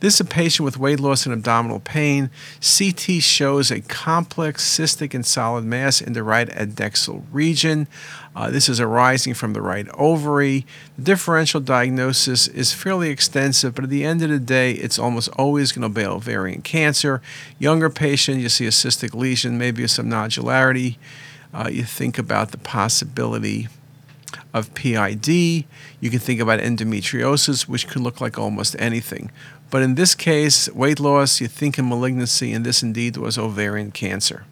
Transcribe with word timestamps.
This 0.00 0.14
is 0.14 0.20
a 0.20 0.24
patient 0.24 0.64
with 0.64 0.78
weight 0.78 0.98
loss 0.98 1.26
and 1.26 1.32
abdominal 1.34 1.78
pain. 1.78 2.30
CT 2.60 3.22
shows 3.22 3.70
a 3.70 3.82
complex 3.82 4.66
cystic 4.66 5.12
and 5.12 5.26
solid 5.26 5.64
mass 5.64 6.00
in 6.00 6.14
the 6.14 6.22
right 6.22 6.48
adnexal 6.48 7.24
region. 7.30 7.86
Uh, 8.34 8.50
this 8.50 8.70
is 8.70 8.80
arising 8.80 9.34
from 9.34 9.52
the 9.52 9.60
right 9.60 9.86
ovary. 9.92 10.64
The 10.96 11.04
differential 11.04 11.60
diagnosis 11.60 12.48
is 12.48 12.72
fairly 12.72 13.10
extensive, 13.10 13.74
but 13.74 13.84
at 13.84 13.90
the 13.90 14.04
end 14.04 14.22
of 14.22 14.30
the 14.30 14.38
day, 14.38 14.72
it's 14.72 14.98
almost 14.98 15.28
always 15.36 15.70
going 15.70 15.82
to 15.82 15.94
be 15.94 16.06
ovarian 16.06 16.62
cancer. 16.62 17.20
Younger 17.58 17.90
patient, 17.90 18.40
you 18.40 18.48
see 18.48 18.66
a 18.66 18.70
cystic 18.70 19.14
lesion, 19.14 19.58
maybe 19.58 19.86
some 19.86 20.08
nodularity. 20.08 20.96
Uh, 21.52 21.68
you 21.70 21.84
think 21.84 22.16
about 22.16 22.52
the 22.52 22.58
possibility 22.58 23.68
of 24.52 24.74
PID. 24.74 25.28
You 25.28 26.10
can 26.10 26.18
think 26.18 26.40
about 26.40 26.60
endometriosis, 26.60 27.68
which 27.68 27.88
could 27.88 28.02
look 28.02 28.20
like 28.20 28.38
almost 28.38 28.76
anything. 28.78 29.30
But 29.70 29.82
in 29.82 29.94
this 29.94 30.14
case, 30.14 30.68
weight 30.70 30.98
loss, 30.98 31.40
you 31.40 31.46
think 31.46 31.78
of 31.78 31.84
malignancy, 31.84 32.52
and 32.52 32.66
this 32.66 32.82
indeed 32.82 33.16
was 33.16 33.38
ovarian 33.38 33.92
cancer. 33.92 34.44